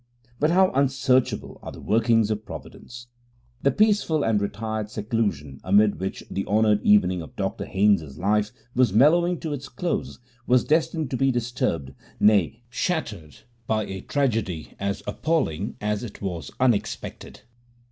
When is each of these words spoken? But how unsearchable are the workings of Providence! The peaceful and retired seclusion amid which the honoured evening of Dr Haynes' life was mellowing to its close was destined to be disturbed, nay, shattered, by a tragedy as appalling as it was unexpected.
But 0.39 0.49
how 0.49 0.71
unsearchable 0.71 1.59
are 1.61 1.71
the 1.71 1.79
workings 1.79 2.31
of 2.31 2.43
Providence! 2.43 3.05
The 3.61 3.69
peaceful 3.69 4.23
and 4.23 4.41
retired 4.41 4.89
seclusion 4.89 5.59
amid 5.63 5.99
which 5.99 6.23
the 6.27 6.43
honoured 6.47 6.81
evening 6.81 7.21
of 7.21 7.35
Dr 7.35 7.65
Haynes' 7.65 8.17
life 8.17 8.49
was 8.73 8.91
mellowing 8.91 9.39
to 9.41 9.53
its 9.53 9.69
close 9.69 10.17
was 10.47 10.63
destined 10.63 11.11
to 11.11 11.17
be 11.17 11.29
disturbed, 11.29 11.91
nay, 12.19 12.63
shattered, 12.67 13.41
by 13.67 13.83
a 13.85 14.01
tragedy 14.01 14.73
as 14.79 15.03
appalling 15.05 15.75
as 15.79 16.03
it 16.03 16.19
was 16.19 16.49
unexpected. 16.59 17.41